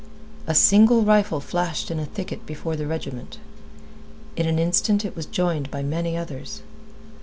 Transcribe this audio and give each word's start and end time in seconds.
A 0.47 0.55
single 0.55 1.03
rifle 1.03 1.39
flashed 1.39 1.91
in 1.91 1.99
a 1.99 2.07
thicket 2.07 2.47
before 2.47 2.75
the 2.75 2.87
regiment. 2.87 3.37
In 4.35 4.47
an 4.47 4.57
instant 4.57 5.05
it 5.05 5.15
was 5.15 5.27
joined 5.27 5.69
by 5.69 5.83
many 5.83 6.17
others. 6.17 6.63